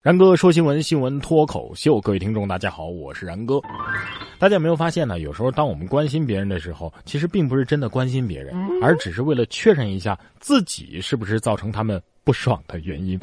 [0.00, 3.60] 然哥说新闻，新闻脱口秀，各位听众，大家好，我是然哥。
[4.38, 5.18] 大家有没有发现呢？
[5.18, 13.18] 有时候当我们关心别人的时候，其实并不是真的关心别人，而只是为了确认一下自己是不是造成他们不爽的原因。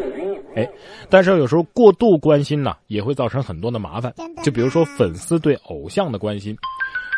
[0.53, 0.69] 哎，
[1.09, 4.14] 但是有时候过度关心呢，也会造成很多的麻烦。
[4.44, 6.54] 就比如说粉丝对偶像的关心，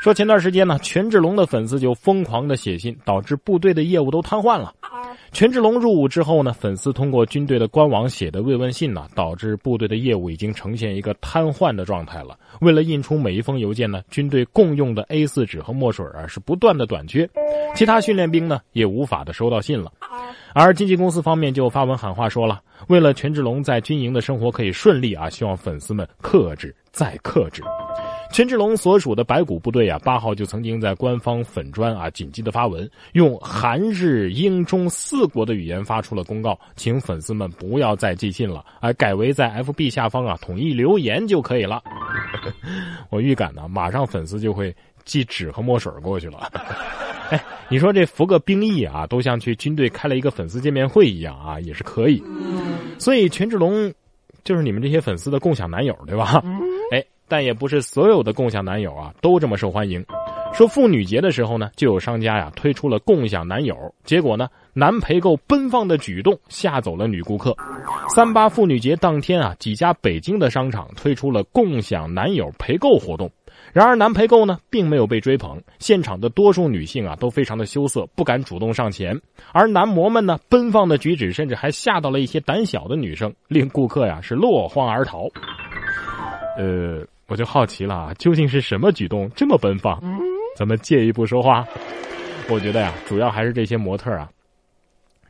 [0.03, 4.71] 说前段时间呢，权志龙的粉丝就疯狂的写信，导致部队的业务都瘫痪了。
[5.37, 12.35] 权志龙入伍之后呢，粉丝通过军队的官网写的慰问信呢，导致部队的业务已经呈现一个瘫痪的状态了。
[12.59, 17.29] 为了印出每一封邮件呢，军队共用的 A4 纸和墨水啊是不断的短缺，
[17.75, 19.91] 其他训练兵呢也无法的收到信了。
[20.55, 27.61] 而经纪公司方面就发文喊话说了，为了权志龙在军营的生活可以顺利啊，希望粉丝们克制再克制。
[28.31, 41.81] 权志龙所属的白骨部队啊，八号就曾经在官方粉砖啊紧急的发文，用韩日英中四国的语言发出了公告，请粉丝们不要再寄信了，而改为在 FB 下方啊统一留言就可以了。
[43.09, 46.51] 我预感呢，马上粉丝就会寄纸和墨水过去了。
[47.31, 52.21] 哎，你说这服个兵役啊，都像去军队开了一个粉丝见面会一样啊，也是可以。
[52.99, 53.91] 所以权志龙
[54.43, 56.43] 就是你们这些粉丝的共享男友，对吧？
[57.27, 60.03] 但也不是所有的共享男友啊都这么受欢迎。
[60.53, 63.75] 说妇女节的时候呢，就有商家呀推出了共享男友，
[64.05, 67.55] 结果呢，男陪购奔放的举动吓走了女顾客。
[68.15, 73.29] 三八妇女节当天啊，几家北京的商场推出了共享男友陪购活动。
[73.73, 79.19] 然而男陪购呢，并没有被追捧，现场的多数女性啊都非常的羞涩，不敢主动上前。
[79.51, 85.27] 而男模们呢，奔放的举止甚至还吓到了一些胆小的女生，令顾客呀是落荒而逃。
[86.57, 87.05] 呃。
[87.27, 90.01] 我就好奇了啊，究竟是什么举动这么奔放？
[90.55, 91.65] 咱们借一步说话。
[92.49, 94.29] 我觉得呀，主要还是这些模特啊，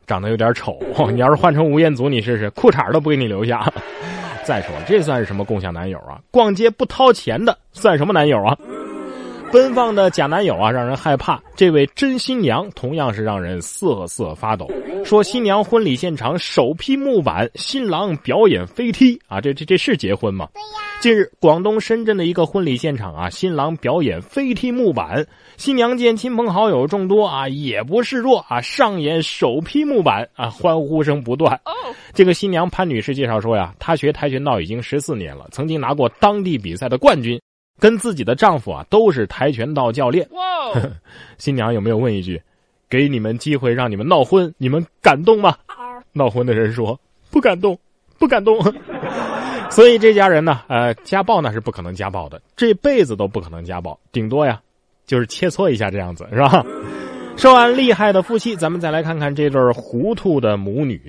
[0.06, 0.78] 长得有点丑。
[1.12, 3.70] 你要是换成吴彦祖，你试试，裤衩都不给你留下。
[4.46, 6.20] 再说，这算是什么共享男友啊？
[6.30, 8.56] 逛街不掏钱的，算什么男友啊？
[9.50, 11.42] 奔放的假男友啊，让人害怕。
[11.56, 14.70] 这位真新娘同样是让人瑟瑟发抖。
[15.04, 19.40] 说新娘婚礼现场首批木板，新郎表演飞踢啊！
[19.40, 20.48] 这这这是结婚吗？
[20.52, 20.66] 对呀。
[21.00, 25.26] 近日，广东深圳的一个婚礼现场啊，新郎表演飞踢木板，
[25.56, 31.58] 新娘见亲朋好友众多啊，也不示弱啊，上演首批木板啊，欢呼声不断。
[32.12, 37.40] 这个新娘潘女士介绍说呀，她学跆拳道已经十四年了，曾经拿过当地比赛的冠军。
[37.80, 40.28] 跟自己的丈夫啊都是跆拳道教练。
[41.38, 42.42] 新娘有没有问一句
[42.88, 45.56] ：“给你们机会让你们闹婚，你们感动吗？”
[46.12, 46.98] 闹婚的人说
[47.30, 47.78] ：“不感动，
[48.18, 48.58] 不感动。
[49.70, 54.60] ”所以这家人呢，呃，家暴那是不可能家暴的，这辈子都不可能家暴，顶多呀
[55.06, 56.64] 就是切磋一下这样子，是吧？
[57.36, 61.00] 说完厉害的夫妻，咱们再来看看这对糊涂的母女。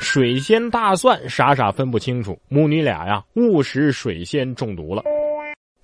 [0.00, 5.02] 水仙大蒜傻傻分不清楚，母女俩呀误食水仙中毒了。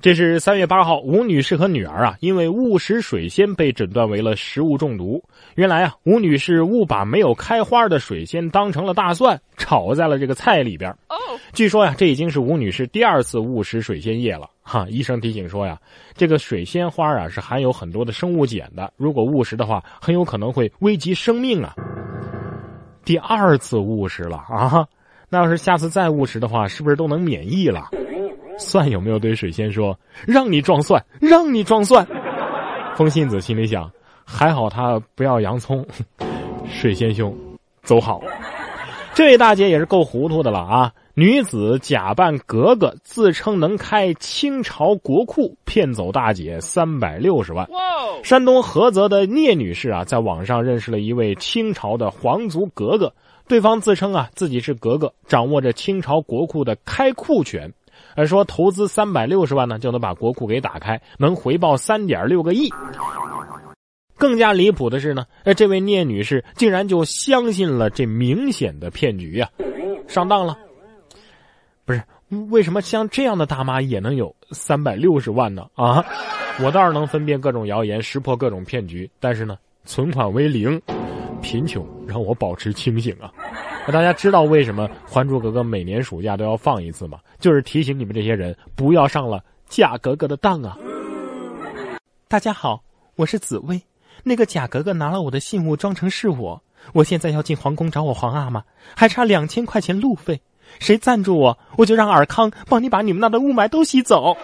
[0.05, 5.25] 这是三月八号，吴女士和女儿啊，因为误食水仙被诊断为了食物中毒。
[5.55, 10.91] 原来啊，吴女士误把没有开花的水仙当成了大蒜，炒在了这个菜里边。
[11.09, 11.17] 哦，
[11.55, 14.47] 据说呀，这已经是吴女士第二次误食水仙叶了。
[14.61, 15.81] 哈，医生提醒说呀，
[16.13, 21.75] 这个水仙花啊是含有很多的生物碱的，如果误食的话，很有可能会危及生命啊。
[23.07, 24.87] 第二次误食了啊，
[25.31, 27.89] 那要是下次再误食的话，是不是都能免疫了？
[28.59, 32.07] 蒜有没有对水仙说：“让你装蒜，让你装蒜？”
[32.97, 33.91] 风信子心里想
[34.25, 35.85] ：“还好他不要洋葱。
[36.71, 37.37] ”水仙兄，
[37.83, 38.21] 走好。
[39.15, 40.93] 这位大姐也是够糊涂的了啊！
[41.15, 47.69] 女子假扮格格，自称能开清朝国库，骗走大姐三百六十万。
[48.25, 53.13] 山东菏泽的聂女士啊，在网上认识了一位清朝的皇族格格，
[53.47, 57.73] 对方自称啊自己是格格，掌握着清朝国库的开库权。
[58.17, 62.69] 而说投资三百六十万呢，就能把国库给打开，能回报三点六个亿。
[64.17, 69.49] 更加离谱的是呢，哎，这位聂女士竟然就相信了这明显的骗局呀，
[70.07, 70.57] 上当了。
[71.85, 72.03] 不是，
[72.51, 75.67] 为什么像这样的大妈也能有三百六十万呢？
[75.75, 76.03] 啊，
[76.63, 80.81] 我倒是能分辨各种谣言，识破各种骗局，但是呢，存款为零，
[81.43, 83.31] 贫穷让我保持清醒啊。
[83.87, 87.19] 那大家知道为什么《还珠格格》每年暑假都要放一次吗？
[87.39, 90.79] 就是提醒你们这些人不要上了假格格的当啊！
[92.27, 92.83] 大家好，
[93.17, 93.81] 我是紫薇，
[94.23, 96.63] 那个假格格拿了我的信物装成是我，
[96.95, 98.65] 我现在要进皇宫找我皇阿玛，
[98.97, 100.41] 还差两千块钱路费，
[100.81, 104.35] 谁赞助我，我就让尔康帮你把你们那的雾霾都吸走。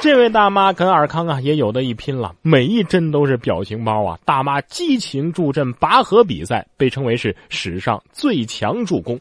[0.00, 4.18] 这位大妈跟尔康啊也有的一拼了，每一针都是表情包啊！
[4.24, 9.18] 大妈激情助阵拔河比赛，被称为是史上最强助攻。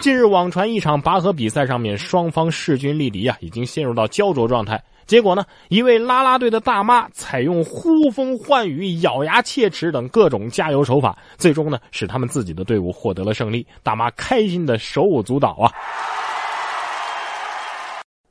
[0.00, 4.82] 近日网传一场拔河比赛上面双方势均力敌啊，已经陷入到焦灼状态。
[5.06, 13.66] 结果呢，一位啦啦队的大妈采用呼风唤雨、咬牙切齿等各种加油手法，最终呢使他们自己的队伍获得了胜利。
[13.82, 15.72] 大妈开心的手舞足蹈啊！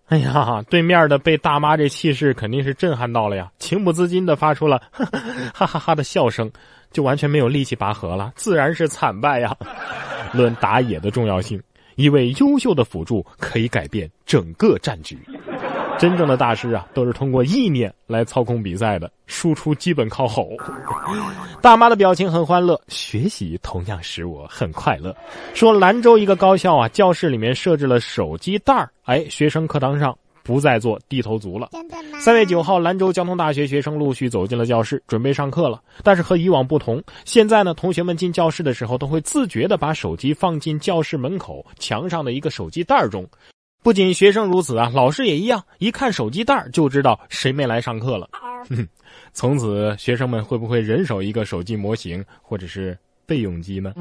[0.10, 5.06] 哎呀，对面的被大妈这气势肯定是震撼到了呀，情不自禁的发出了 哈
[5.54, 6.50] 哈哈哈的笑声，
[6.92, 9.56] 就完全没有力气拔河了，自然是惨败呀。
[10.34, 11.62] 论打野的重要性，
[11.96, 15.18] 一位优秀的辅助可以改变整个战局。
[15.98, 20.52] 真正的大师啊，都是通过意念来操控比赛的，输出基本靠吼。
[21.62, 25.16] 大妈的表情很欢乐，学习同样使我很快乐。
[25.54, 31.70] 说兰州一个高校啊，教室里面设置了手机袋儿，哎，学生课堂上不再做低头族了。
[32.20, 35.82] 三月九号，兰州交通大学学生陆续走进了教室，准备上课了。
[36.04, 43.28] 但是和以往不同，现在呢，同学们进教室的时候都会自觉地把手机放进教室门口墙上的一个手机袋中。
[43.84, 45.64] 不仅学生如此啊，老师也一样。
[45.78, 48.30] 一看手机袋就知道谁没来上课了。
[49.34, 53.94] 从此，学生们会不会人手一个手机模型或者是备用机呢？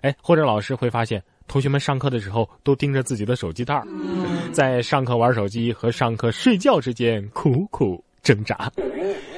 [0.00, 3.80] 哎，或者老师会发现同学们上课的时候都盯着自己的手机袋
[4.52, 8.72] 在上课玩手机和上课睡觉之间苦苦挣扎。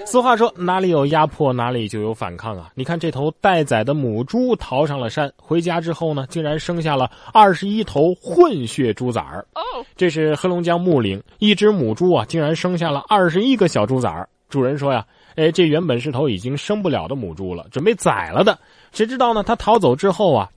[0.07, 2.71] 俗话说，哪里有压迫，哪里就有反抗啊！
[2.75, 9.45] 你看这头待宰的母猪逃上了山，回家之后呢，竟然生下了二十一头混血猪崽儿。
[9.55, 9.63] 哦，
[9.97, 14.29] 这是黑龙江木岭一只母猪啊，竟然生下了二十一个小猪崽儿。
[14.49, 15.05] 主人说呀，
[15.35, 18.57] 哎，这原本是头已经生不了的母猪了，准备宰了的。
[18.93, 19.43] 谁知道呢？
[19.43, 20.49] 它逃走之后啊，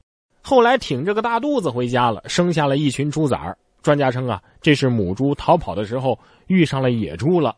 [0.44, 3.58] 后来挺着个大肚子回家了，生下了一群猪崽儿。
[3.82, 7.56] 专家称啊，这是母猪逃跑的时候遇上了野猪了。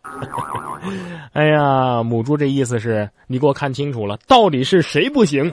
[1.34, 5.52] 哎呀，母猪这意思是你给我看清楚了，到底是谁不行？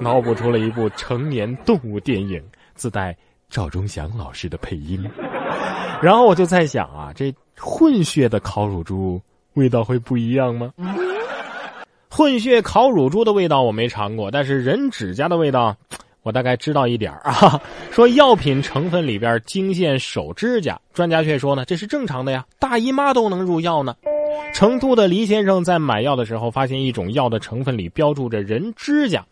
[0.00, 2.42] 脑补出了一部成年动物电影，
[2.74, 3.16] 自带
[3.50, 5.04] 赵忠祥老师的配音。
[6.00, 9.20] 然后我就在想啊，这混血的烤乳猪
[9.54, 10.72] 味道会不一样吗？
[12.10, 15.76] 混血烤乳猪的味道我没尝过，但是人指甲的味道。
[16.28, 17.58] 我大概知道一点啊，
[17.90, 23.96] 说药品成分里边惊现手指甲，专家却说呢，这是正常的呀，大姨妈都能入药呢。
[24.52, 29.24] 成都的黎先生在买药的时候，发现一种药的成分里标注着人指甲，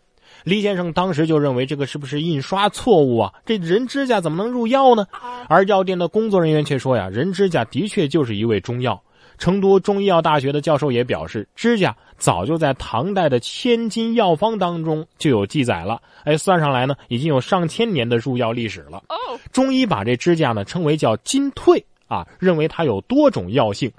[0.43, 3.31] 黎先生当时就认为这个是不是印刷错误啊？
[3.45, 5.05] 这人指甲怎么能入药呢？
[5.47, 8.99] 而药店的工作人员却说呀，人指甲的确就是一味中药。
[9.37, 16.01] 成都中医药大学的教授也表示，指甲早就在唐代的千金药方当中就有记载了。
[16.23, 19.03] 哎，算上来呢，已经有上千年的入药历史了。
[19.51, 23.91] 中医把这指甲呢称为叫金退啊，认为它有多种药性。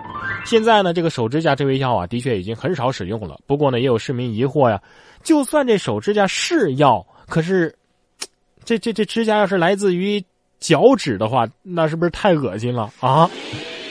[0.45, 3.39] 现在呢，这个手指甲这味药啊，的确已经很少使用了。
[3.47, 4.81] 不过呢，也有市民疑惑呀，
[5.23, 7.75] 就算这手指甲是药，可是
[8.65, 10.23] 这这这指甲要是来自于
[10.59, 13.31] 脚趾的话，那是不是太恶心了啊？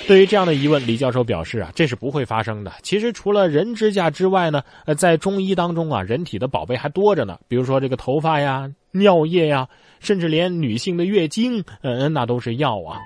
[0.08, 2.72] 对于这样的疑问，李教授表示啊，这是不会发生的。
[2.82, 7.38] 其实除了人指甲之外呢，呃，在中医当中啊，人体的宝贝还多着呢。
[7.50, 9.68] 比如说这个头发呀、尿液呀，
[10.00, 12.98] 甚至连女性的月经，嗯，那都是药啊。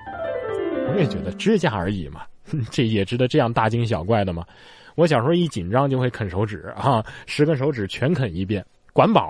[0.94, 2.22] 我也觉得指甲而已嘛，
[2.70, 4.44] 这也值得这样大惊小怪的吗？
[4.94, 9.28] 我小时候一紧张就会啃手指啊，十根手指全啃一遍，管饱。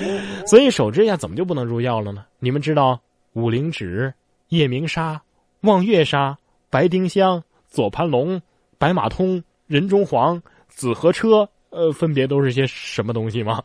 [0.44, 2.26] 所以手指甲怎么就不能入药了呢？
[2.38, 3.00] 你们知道
[3.32, 4.12] 五灵脂、
[4.50, 5.22] 夜明砂、
[5.62, 6.36] 望月砂？
[6.74, 8.42] 白丁香、左盘龙、
[8.78, 13.62] 白马通、人中黄、紫河车，呃，分别都是些什么东西吗？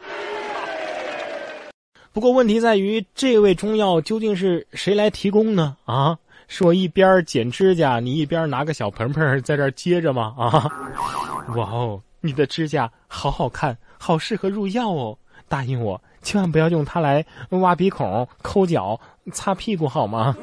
[2.12, 5.76] 不过问题在于，这位中药究竟是谁来提供呢？
[5.86, 6.16] 啊，
[6.48, 10.36] 是我一边剪指甲，你一边拿个小盆盆在这接着吗？
[10.38, 10.72] 啊，
[11.56, 15.18] 哇哦，你的指甲好好看，好适合入药哦！
[15.48, 19.02] 答应我，千万不要用它来挖鼻孔、抠脚、
[19.34, 20.38] 擦屁股，好吗？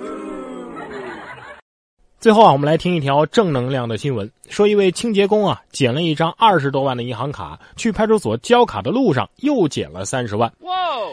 [2.18, 4.28] 最后啊，我们来听一条正能量的新闻。
[4.48, 10.50] 说一位清洁工啊，捡了一张二十多万的银行卡，去派出所交卡的路上又捡了三十万。
[10.60, 10.72] 哇！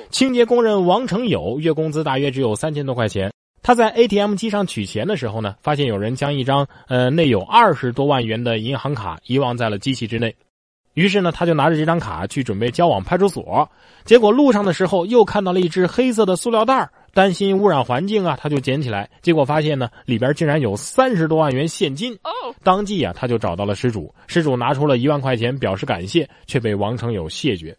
[0.10, 3.31] 清洁工人王成友月工资大约只有三千多块钱。
[3.62, 10.33] 他在 ATM 机上取钱的时候呢，发现有人将一张呃内有二十多万元的银行卡遗忘在了机器之内。
[10.93, 13.69] 于是呢，他就拿着这张卡去准备交往派出所。
[14.05, 16.89] 结果路上的时候又看到了一只黑色的塑料袋儿。
[17.13, 22.12] 担心污染环境啊，他就捡起来，结果发现呢，里边竟然有三十多万元现金。
[22.24, 22.32] 哦，
[22.63, 27.77] 当即啊，他就找到了失主，失主拿出了一万块钱表示感谢，却被王成友谢绝。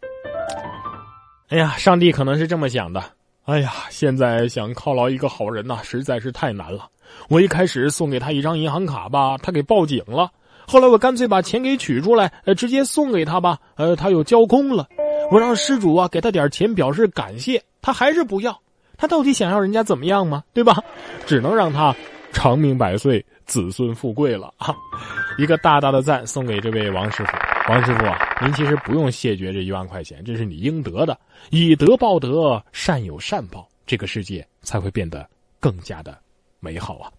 [1.48, 3.02] 哎呀，上帝可能是这么想的：
[3.44, 6.88] 哎呀，现在想犒劳一个好人呐，实在是太难了。
[7.28, 10.30] 我一开始送给他一张银行卡吧，他给报警了。
[10.66, 14.86] 后来我干脆把钱给取出来，呃，直接送给他吧，呃，他又交空了。
[15.30, 18.58] 我让失主啊给他点钱表示感谢，他还是不要。
[18.96, 20.44] 他到底想要人家怎么样吗？
[20.52, 20.82] 对吧？
[21.26, 21.94] 只能让他
[22.32, 24.74] 长命百岁、子孙富贵了啊！
[25.38, 27.32] 一个大大的赞送给这位王师傅。
[27.68, 31.18] 王师傅啊，您其实不用谢绝这一万块钱，这是你应得的。
[31.50, 35.28] 以德报德，善有善报，这个世界才会变得
[35.60, 36.16] 更加的
[36.60, 37.10] 美好啊！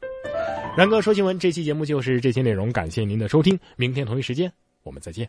[0.78, 4.52] 然哥说新闻，这期节目就是这些内容，感谢您的收听，明天同一时间
[4.84, 5.28] 我们再见。